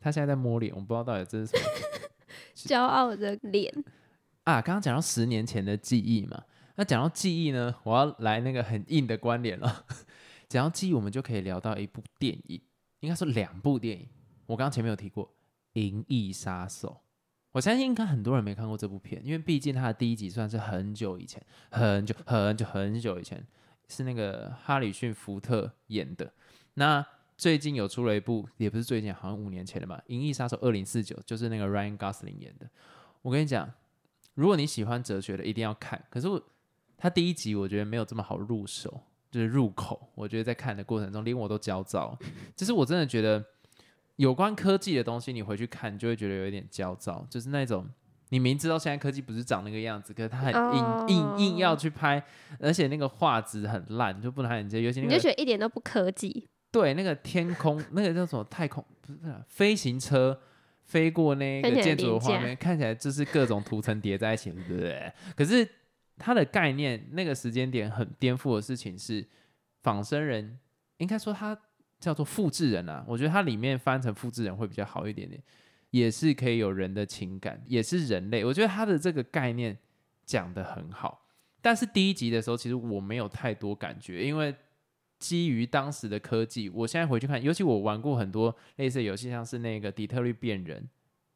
[0.00, 1.64] 他现在在摸脸，我不知道到底这是什么。
[2.54, 3.72] 骄傲的脸
[4.44, 4.60] 啊！
[4.60, 6.44] 刚刚讲到十年前的记忆嘛，
[6.76, 9.84] 那讲到记忆呢，我要来那个很硬的关联了。
[10.48, 12.60] 讲到记忆，我们就可以聊到一部电影，
[13.00, 14.08] 应该说两部电影。
[14.46, 15.26] 我刚刚前面有提过
[15.72, 17.00] 《银翼杀手》，
[17.52, 23.46] 我相信应该很多人没看过这部片，因为毕竟它的第一集算是很久以前，很久很久很久以前。
[23.90, 26.30] 是那个哈里逊福特演的。
[26.74, 27.02] 那
[27.38, 32.68] 最近有出了一部，也不是最近，好像五年前的吧，《银翼杀手二零四九》，就是那个 Ryan Gosling 演的。
[33.22, 33.72] 我跟你讲，
[34.34, 36.04] 如果你喜欢哲学的，一定要看。
[36.10, 36.38] 可是我
[36.98, 40.10] 他第一集我觉得没有这么好入手，就是入口。
[40.14, 42.14] 我觉得在看的过程中，连我都焦躁。
[42.54, 43.42] 就是我真的觉得
[44.18, 47.88] 有关科技的东西，你回去看就会觉得有一点焦躁，就是那种。
[48.30, 52.22] 你明知道现在科技不是长那个样子，可是他很硬硬硬要去拍，
[52.60, 54.82] 而且那个画质很烂，就不能很接。
[54.82, 56.46] 尤其你就觉得一点都不科技。
[56.70, 60.38] 对，那个天空， 那个叫什么太空，不是飞行车
[60.82, 65.10] 飞过那个建筑的画面，看起来就是各种涂层叠在一起，对不对？
[65.34, 65.66] 可是
[66.18, 69.26] 它的概念，那个时间点很颠覆的事情是，
[69.82, 70.58] 仿生人
[70.98, 71.58] 应该说它
[71.98, 73.04] 叫做复制人啊。
[73.06, 75.42] 我觉得它里面翻成复制人会比较好一点点。
[75.90, 78.44] 也是可以有人的情感，也是人类。
[78.44, 79.74] 我觉得他的这个概念
[80.26, 81.26] 讲的很好。
[81.62, 84.54] 但是第一集的时候，其实我没有太多感觉，因为
[85.18, 90.86] 基于当时的科技，我现在回去看，尤其我玩过很多类似游戏，像是那个底特律变人，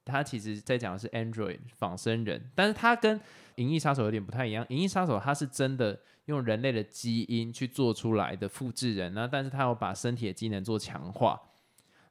[0.05, 3.19] 它其实在讲的是 Android 仿生人，但是它跟
[3.57, 11.41] 《银翼杀手》有点不太一样，《银翼杀手》它是真的用人类的基因去做出来的复制人，那但是它有把身体的机能做强化。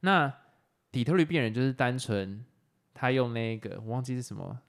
[0.02, 0.34] 那
[0.92, 2.44] 底特律变人就是单纯
[2.94, 4.60] 他用那个我忘记是什么。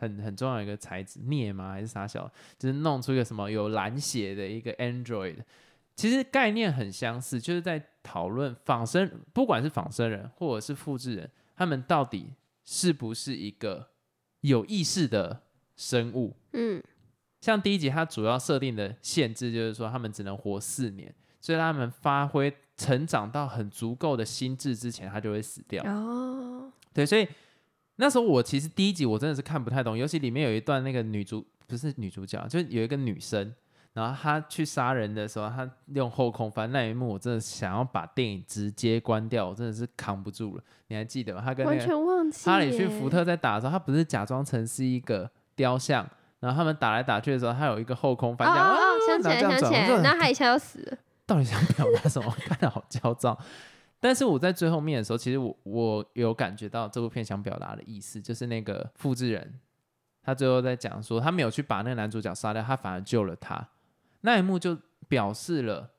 [0.00, 1.72] 很很重要一个材质，镍吗？
[1.72, 2.30] 还是啥小？
[2.56, 5.38] 就是弄出一个什么有蓝血的一个 Android，
[5.96, 12.32] 其实概念很相似，就是在讨论仿生，不管是仿生人或者是复制人，他们到底
[12.64, 13.88] 是不是一个
[14.42, 15.42] 有意识的
[15.78, 16.36] 生物？
[16.52, 16.82] 嗯，
[17.40, 25.82] 像第一集它主要设定的限制就是说，他们只能活四年，所以他们发挥成长到很足够的心智之前，他就会死掉。
[25.84, 27.26] 哦，对，所以。
[28.00, 33.52] 那时候我其实第一集我真的是看不太懂，尤其里面有一段那个女主不是女主角，就有一个女生，
[33.92, 40.62] 然后她去杀人的时候，她用后空翻那一幕，我真的想要把电影直接关掉，我真的是扛不住了。
[40.86, 41.42] 你还记得吗？
[41.44, 50.98] 他跟那个哈里逊福特在打的时候，他不是假装成是一个雕像，然后他们打来打去的时候，他有一个后空翻，哦哦，想起来想起来，那他一下要死了。
[51.26, 52.32] 到底想表达什么？
[52.38, 53.36] 看得好焦躁。
[54.00, 59.58] 但是我在最后面的时候，其实我我有感觉到这部片想表达的意思，就是那个复制人，
[60.22, 63.68] 他最后在讲说，他没有去把那个男主角杀掉，他反而救了他。
[64.20, 65.90] 那一幕就表示了，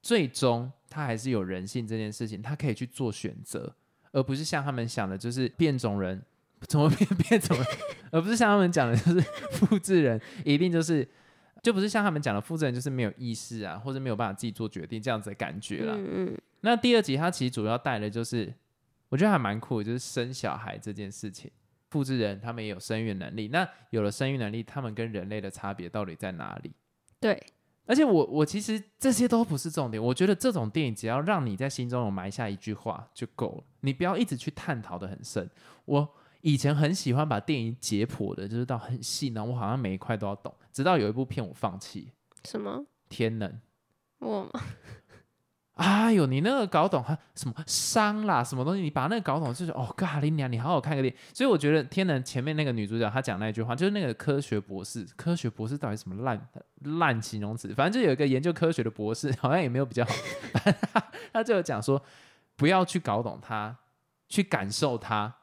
[0.00, 3.74] 最终他还是有人性这件事情，他可以去做选择，
[4.12, 6.22] 而不是像他们想的，就是变种人
[6.68, 7.64] 怎么变变怎么，
[8.12, 9.20] 而不是像他们讲的，就是
[9.52, 11.06] 复制人一定就是，
[11.62, 15.94] 就不是像他们讲的复制人就是没有意识啊，或者没有办法自己做决定这样子的感觉了。
[15.96, 16.38] 嗯嗯。
[16.60, 18.52] 那第二集，它其实主要带的就是，
[19.08, 21.50] 我觉得还蛮酷，就是生小孩这件事情。
[21.90, 26.72] 复制人他们也有生育能力，那有了生育能力，他们跟人类的差别到底在哪里？
[27.20, 27.40] 对，
[27.86, 35.48] 而且我我其实这些都不是重点，我觉得这种电影只要让你在心中有埋下一句话就够了，你不要一直去探讨的很深。
[35.84, 42.12] 我以前很喜欢把电影解剖的，就是到很细然后，我好像每一块都要懂，直到有一部片我放弃。
[42.44, 42.84] 什么？
[43.08, 43.58] 天能？
[44.18, 44.46] 我。
[45.76, 47.18] 哎呦，你那个搞懂哈？
[47.34, 48.44] 什么伤啦？
[48.44, 48.82] 什么东西？
[48.82, 51.18] 你把那个搞懂，就是哦，咖喱娘，你好好看个电影。
[51.32, 55.02] 所以我觉得《天能》前面那个女主角她讲那句话，就是那个科学博士。
[55.16, 56.48] 科学博士到底什么烂
[56.98, 57.72] 烂形容词？
[57.74, 60.04] 反正就有一个研究科学的博士，好像也没有比较
[60.92, 61.02] 好。
[61.32, 62.00] 他就有讲说，
[62.54, 63.74] 不要去搞懂它，
[64.28, 65.34] 去感受它，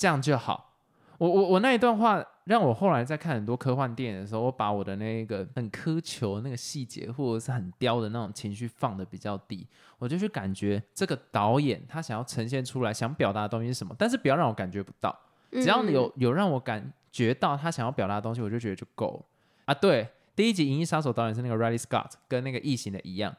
[0.00, 0.72] 这样就好。
[1.18, 2.24] 我我我那一段话。
[2.44, 9.64] 让我后来在看很多科幻电影的时候，我把我的那个很苛求那个细节，或者是很刁的那种情绪放的比较低，
[9.98, 15.16] 我就去感觉这个导演他想要呈现出来想表达的东西是什么，但是不要让我感觉不到，
[15.52, 19.24] 只要有有让我感觉到他想要表达的东西，我就觉得就够了
[19.66, 19.74] 啊。
[19.74, 23.32] 对，第一集《银翼杀手》导演是那个 Riley Scott，跟那个异形的一样，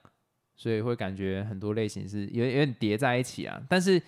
[0.56, 4.02] 所以会感觉很多类型是有有点叠在一起啊，但是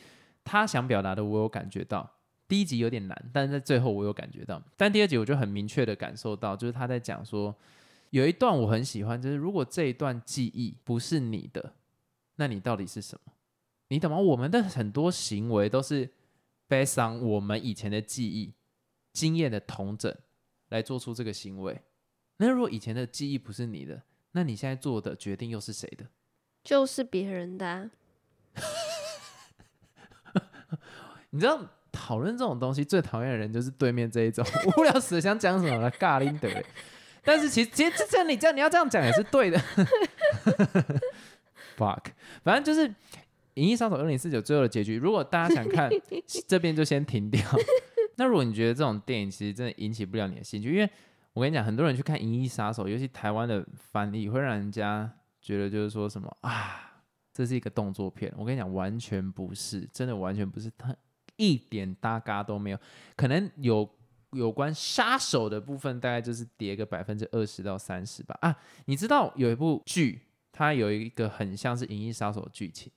[0.46, 2.10] 他想表达的我有感觉到。
[2.48, 4.62] 第一集有点难，但是在最后我有感觉到。
[4.78, 7.56] 但第二集我就很明确的感受到，就是他在讲说，
[8.12, 11.74] 有一段我很喜欢，就是如果这一段记忆不是你的，
[12.36, 13.34] 那你到底是什么？
[13.88, 14.18] 你懂吗？
[14.18, 16.10] 我们的很多行为都是
[16.68, 18.54] based on，我们以前的记忆、
[19.12, 20.14] 经验的同整
[20.70, 21.82] 来做出这个行为。
[22.38, 24.02] 那如果以前的记忆不是你的，
[24.32, 26.06] 那你现在做的决定又是谁的？
[26.64, 27.90] 就是别人的。
[31.30, 31.68] 你知道？
[32.06, 36.50] 讨论这种东西最讨厌的人就是对面这一种无聊死想讲什么尬拎的，
[37.24, 39.58] 但是其实其实这这你这样你要这样讲也是对的。
[41.78, 42.08] Fuck，
[42.44, 42.90] 反正就是
[43.54, 44.98] 《银翼杀手二零四九》最后的结局。
[44.98, 45.90] 如果大家想看，
[46.46, 47.42] 这边就先停掉。
[48.18, 50.90] 那如果你觉得这种电影其实真的引起不了你的兴趣，因为
[51.32, 55.10] 我跟你讲，很多人去看《银翼杀手》，尤其台湾的翻译会让人家
[55.42, 57.00] 觉得就是说什么啊，
[57.34, 58.30] 这是一个动作片。
[58.38, 60.70] 我跟你讲，完全不是，真的完全不是。
[60.78, 60.94] 他
[61.36, 62.80] 一点搭嘎都没有，
[63.16, 63.90] 可能有
[64.32, 68.38] 有关杀手的部分，大概就是叠个百分之二十到三十吧。
[68.42, 72.92] 啊，你知道有一部剧，它有一个很像是《银翼杀手》剧情，《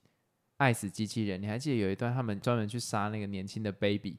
[0.58, 1.38] 爱死机器人》。
[1.40, 4.16] 你还记得有一段他们专门去杀那个年轻的 baby？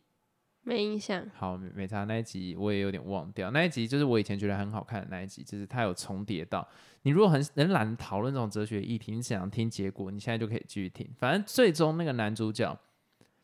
[0.62, 1.26] 没印象。
[1.34, 2.04] 好，没差。
[2.04, 3.50] 那一集我也有点忘掉。
[3.52, 6.68] 那一集就是我以前觉得很好看的那一集，就是它有重叠到。
[7.04, 11.10] 你如果很很懒得讨论这种哲学议题，你想听结果，你现在就可以继续听。
[11.18, 12.78] 反正最终那个男主角。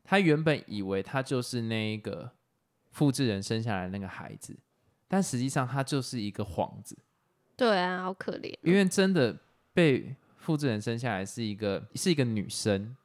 [0.04, 2.32] 他原本以为他就是那个
[2.92, 4.56] 复制人生下来那个孩子，
[5.08, 6.98] 但实际上他就是一个幌子。
[7.56, 8.54] 对啊，好可怜。
[8.62, 9.38] 因为真的
[9.74, 12.96] 被复制人生下来是一个是一个女生，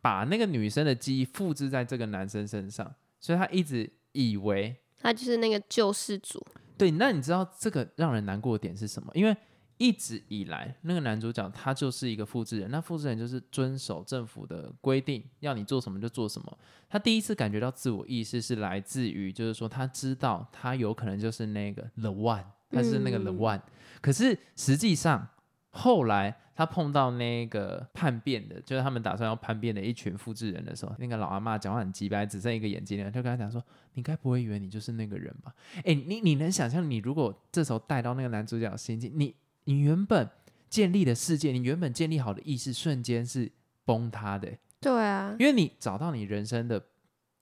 [0.00, 6.44] 把那个女生的记忆复制在这个男生身上，所以他一直以为他就是那个救世主。
[6.76, 9.10] 对，那你知道这个让人难过的点是什么？
[9.14, 9.36] 因为
[9.78, 16.58] 一直以来，那个男主角他就是一个复制人，那复制人就是遵守政府的规定，要你做什么就做什么。
[16.88, 23.60] 他第一次感觉到自我意识是来自于，就是说他知道他有可能就是那个 the one，他是那个 the one。
[24.00, 25.28] 可是实际上
[25.70, 33.62] 后来他碰到那个叛变的，就是他们打算要叛变的一群复制人的时候，那个老阿妈讲话很急白，只剩一个眼睛了，就跟他讲说
[33.94, 39.32] ：“你该不会以为你就是那个人吧？”哎，你你能想象，你如果这时候带到那个男主角心境，你
[39.68, 40.26] 你原本
[40.70, 43.52] 建立的世界，你原本建立好的意识，瞬间是
[43.84, 44.50] 崩塌的。
[44.80, 46.82] 对啊，因为你找到你人生的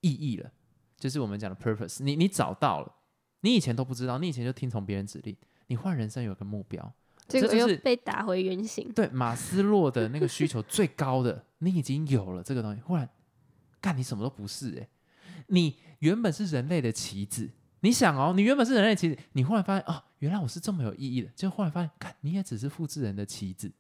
[0.00, 0.50] 意义了，
[0.98, 2.02] 就是我们讲的 purpose。
[2.02, 2.92] 你你找到了，
[3.42, 5.36] 你以前都不知道，你以前就听从别人指令。
[5.68, 6.92] 你换人生有个目标，
[7.28, 8.92] 这个又被打回原形。
[8.92, 13.08] 对，马斯洛的那个需求最高的，你已经有了这个东西，忽然
[13.80, 14.88] 干你什么都不是哎，
[15.46, 17.48] 你原本是人类的棋子，
[17.80, 23.70] 你想哦，你原本是人类棋子，你忽然发现哦，原来我是这么有意义的，就忽然发现，看你也只是复制人的棋子，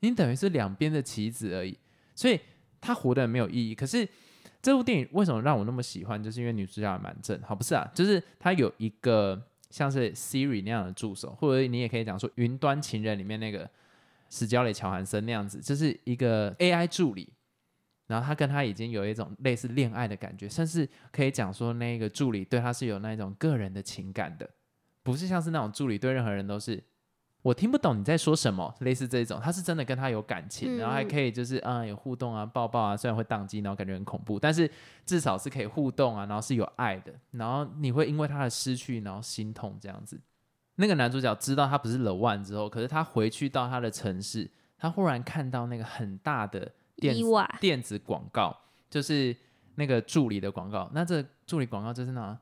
[0.00, 1.78] 你等于是两边的棋子而已，
[2.14, 2.40] 所以
[2.80, 3.74] 他活得没有意义。
[3.74, 4.08] 可是
[4.60, 6.22] 这部电影为什么让我那么喜欢？
[6.22, 7.90] 就是因为女主角蛮正，好不是啊？
[7.94, 9.42] 就是她有一个。
[9.68, 13.68] 像是 Siri 那样的助手，或者你也可以讲说《云端情人》里面那个
[14.30, 17.28] 史嘉蕾·乔韩森那样子，就是一个 AI 助理，
[18.06, 24.48] 然后他跟他已经有一种类似恋爱的感觉，甚至可以讲说那个助理对他是有那种个人的情感的，
[25.06, 26.82] 不是像是那种助理对任何人都是。
[27.42, 34.68] 我听不懂你在说什么，类似这种，他是真的跟他有感情，然后还可以就是啊有互动啊抱抱啊，虽然会宕机，然后感觉很恐怖，但是
[35.04, 40.20] 至少是可以互动啊，然后是有爱的，然后你会因为他的失去然后心痛这样子。
[40.74, 47.14] 那个男主角知道他不是 The One 之后，可是他回去到他的城市，他忽然看到那个很大的电
[47.60, 48.56] 电子广告，
[48.90, 49.36] 就是
[49.76, 50.90] 那个助理的广告。
[50.92, 52.36] 那这助理广告就是那。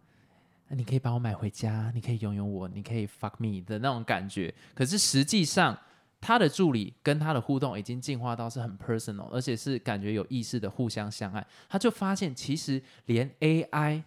[0.68, 4.52] 那你可以把我买回家，你可以拥有我，你可以 fuck me 的那种感觉。
[4.74, 5.78] 可是实际上，
[6.20, 11.46] 他的助理跟他的互动已经进化到是很 personal，而且是感觉有意识的互相相爱。
[11.68, 14.02] 他就发现，其实连 AI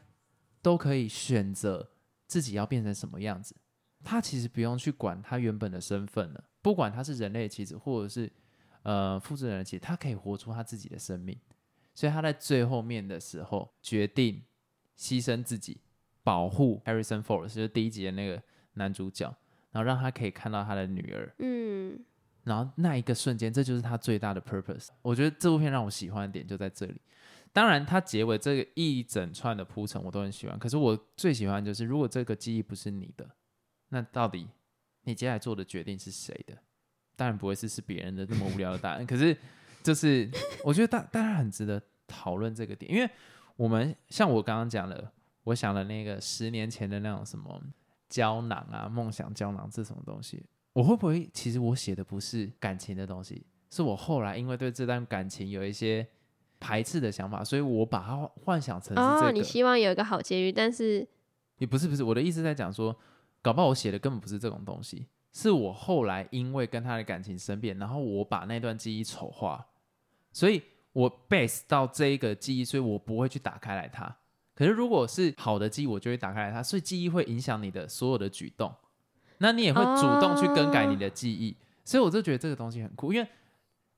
[0.63, 1.87] 都可以选择
[2.25, 3.55] 自己要变成什么样子。
[4.03, 8.31] 他其实不用去管他原本的身份了，不管他是人类的棋子或者是
[8.81, 11.37] 呃复制人的棋子，他可以活出他自己的生命。
[11.93, 14.41] 所以他在最后面的时候决定
[14.97, 15.79] 牺牲自己。
[16.27, 19.33] 保护 Harrison Ford 就是第一集的那个男主角，
[19.71, 21.33] 然后让他可以看到他的女儿。
[21.39, 21.97] 嗯，
[22.43, 24.89] 然后那一个瞬间，这就是他最大的 purpose。
[25.01, 26.99] 我觉得这部片让我喜欢的点就在这里。
[27.53, 30.59] 当然，它结尾这个一整串的铺陈我都很喜欢。
[30.59, 33.25] 可是我最喜欢就是，如果这个记忆不是你的，
[33.87, 34.49] 那到底
[35.03, 36.57] 你接下来做的决定是谁的？
[37.15, 39.05] 当然不会是是别人的这么无聊的答案。
[39.07, 39.33] 可是
[39.81, 40.29] 就是
[40.65, 43.09] 我觉得大大家很值得讨论这个点，因为
[43.55, 45.13] 我们像我刚刚讲的。
[45.47, 47.61] 我想了那个十年前的那种什么
[48.09, 56.05] 胶囊啊，梦想胶囊这什么东西，我会不会其实我写的不是感情的东西，是我后来因为对这段感情有一些
[56.59, 61.07] 排斥的想法，所以我把它幻想成哦，你希望有一个好结局，但是
[61.59, 62.93] 也不是不是我的意思在讲说，
[63.41, 69.65] 搞不好我写的根本不是这种东西，是我后来因为跟他的感情生变，然后我把那段记忆丑化，
[70.33, 74.13] 所以我 base 到这一个记忆，所以我不会去打开来它。
[74.57, 78.73] 可是，如果是好的记忆，我就会打开它，所以记忆会影响你的所有的举动，
[79.37, 83.13] 那你也会主动去更改你的记忆，所以我就觉得这个东西很酷。
[83.13, 83.29] 因为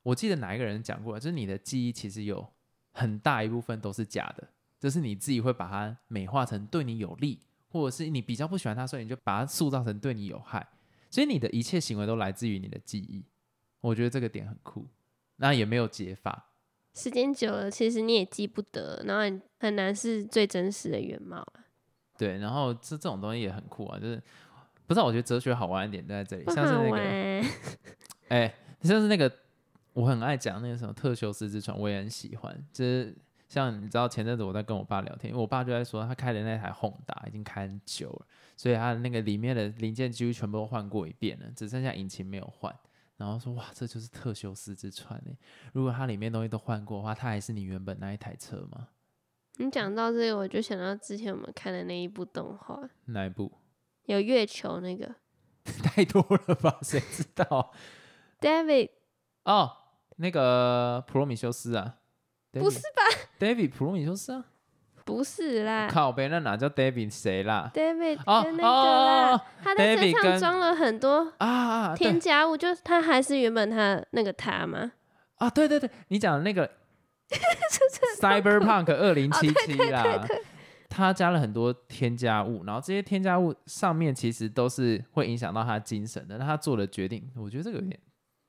[0.03, 2.45] 我记得哪一个人讲过，就是你的记忆其实有
[2.91, 4.45] 很大一部分都是假的，
[4.77, 10.67] 就是你自己会把它美化成对你有利，或者是你比较不喜欢它，所以你就把它塑造成对你有害，
[11.09, 13.23] 所以你的一切行为都来自于你的记忆。
[13.79, 14.85] 我觉得这个点很酷，
[15.37, 16.48] 那也没有解法。
[16.99, 21.53] 时间久了，其实你也记不得，然后很难是最真实的原貌啊。
[22.17, 24.21] 对，然后这这种东西也很酷啊，就是
[24.85, 26.97] 不知道我觉得哲学好玩一点就在这里，像是那个，
[28.27, 29.31] 哎，像是那个
[29.93, 32.53] 我很爱讲那个什么特修斯之船，我也很喜欢。
[32.73, 33.15] 就是
[33.47, 38.25] 像你知道前阵子我在跟我爸聊天，因为我爸就在说他开的那台宏达已经开很久了，
[38.57, 42.75] 所以他的那个里面的零件几乎全部都换过一遍了，只剩下引擎没有换。
[43.19, 45.37] 然后说哇，这就是特修斯之船诶！
[45.73, 48.87] 如果它里面东西都换过的话，它还是你原本那一台车吗？
[49.57, 52.79] 你讲到这个，我就想到之前我们看的那一部动画。
[53.07, 53.51] 哪一部？
[54.07, 55.13] 有月球那个？
[55.83, 56.79] 太多了吧？
[56.81, 57.73] 谁知道
[58.39, 58.89] ？David。
[59.43, 59.71] 哦，
[60.15, 61.97] 那个普罗米修斯啊？
[62.51, 63.01] 不是吧
[63.37, 64.45] ？David 普罗米修斯啊？
[65.05, 74.91] 不是啦，靠背那哪叫 David 谁啦？David 跟那个啦，他在身上装了很多啊添加物，就是他还是原本他那个他吗？
[75.35, 76.69] 啊，对对对，你讲的那个
[78.19, 80.27] Cyberpunk 二零七七啦，
[80.89, 86.37] 他加了很多添加物，然后这些添加物上面其实都是会影响到他精神的。
[86.37, 87.99] 那他做的决定，我觉得这个有点，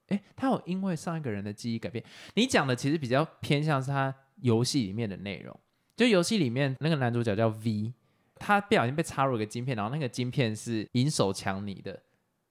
[0.09, 2.05] 哎，他有因为上一个人的记忆改变。
[2.34, 5.55] 你讲的其实比较偏向是他游戏里面的内容，
[6.01, 7.92] 就游戏里面那个男主角叫 V，
[8.36, 12.01] 他不小心被插入一个晶片，然后那个晶片是银手强尼的，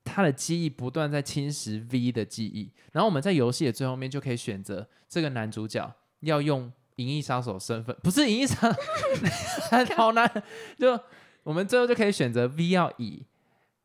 [0.03, 6.71] 他的记忆不断在侵蚀 V 的记忆，然后我们在游戏的最后面就可以选择这个男主角要用。
[6.97, 8.75] 银翼杀手身份不是银翼杀，
[9.95, 10.29] 好难。
[10.77, 10.99] 就
[11.43, 13.23] 我们最后就可以选择 V 要以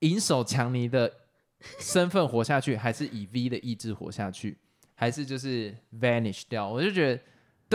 [0.00, 1.10] 银手强尼的
[1.78, 4.58] 身份活下去，还是以 V 的意志活下去，
[4.96, 6.68] 还是就是 vanish 掉？
[6.68, 7.22] 我就觉得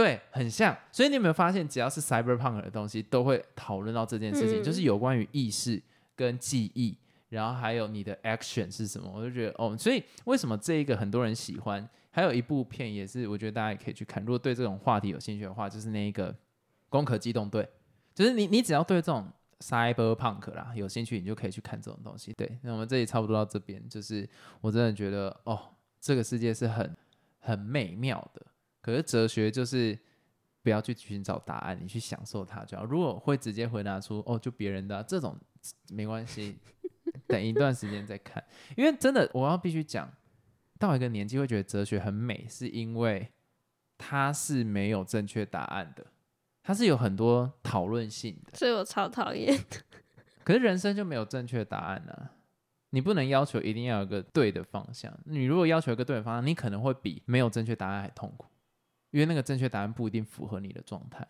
[0.01, 0.73] 对，很像。
[0.93, 5.81] 所以你有没有发现，只要是 cyberpunk 的东西，都会讨论到这件事情，就是有关于意识
[6.15, 6.97] 跟记忆，
[7.27, 9.11] 然后还有你的 action 是什么？
[9.13, 11.85] 我就觉得哦，所以为什么这一个很多人喜欢？
[12.11, 14.23] 还有一部片也是，我觉得大家也可以去看。
[14.23, 16.31] 如果对这种话题有兴趣的话，就是那一个
[16.87, 17.61] 《攻壳机动队》，
[18.15, 19.27] 就是你你只要对这种
[19.59, 22.31] cyberpunk 啦有兴趣，你就可以去看这种东西。
[22.31, 24.27] 对，那我们这里差不多到这边，就是
[24.61, 25.59] 我真的觉得哦，
[25.99, 26.95] 这个世界是很
[27.39, 28.45] 很美妙的。
[28.89, 29.97] 可是哲学就是
[30.61, 32.83] 不要去寻找答案，你去享受它就好。
[32.83, 35.37] 如果会直接回答出哦，就别人的这种
[35.89, 36.57] 没关系，
[37.27, 38.43] 等一段时间再看。
[38.75, 40.11] 因为真的，我要必须讲。
[40.77, 43.29] 到一个年纪会觉得哲学很美，是因为
[43.97, 46.05] 它是没有正确答案的，
[46.63, 48.57] 它是有很多讨论性的。
[48.57, 49.61] 所以我超讨厌。
[50.45, 52.29] 可是人生就没有正确答案呢？
[52.91, 55.13] 你不能要求一定要有个对的方向。
[55.25, 58.47] 你如果要求一个对的方向，你可能会比没有正确答案还痛苦，
[59.11, 61.27] 因为那个正确答案不一定符合你的状态。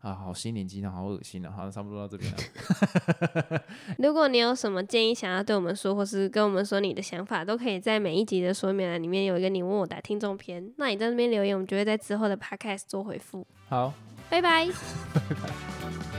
[0.00, 1.50] 啊，好心灵鸡汤，好恶心啊！
[1.50, 3.62] 好，差不多到这边了。
[3.98, 10.72] 如果你有什么建议想要对我们说，或是跟我们说你的想法，都可以在每一集的说明栏里面有一个你问我答听众篇。
[10.76, 13.44] 那你在那边留言，我们就会在之后的 podcast 做回复。
[13.68, 13.92] 好，
[14.30, 14.68] 拜拜。
[15.12, 16.17] 拜拜。